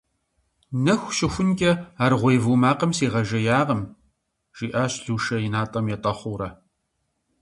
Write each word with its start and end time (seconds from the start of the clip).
-Нэху 0.85 1.09
щыхункӏэ 1.17 1.71
аргъуей 2.03 2.39
ву 2.43 2.53
макъым 2.61 2.91
сигъэжеякъым,- 2.97 3.81
жиӏащ 4.57 4.93
Лушэ 5.05 5.37
и 5.47 5.49
натӏэм 5.53 5.85
етӏэхъуурэ. 5.95 6.49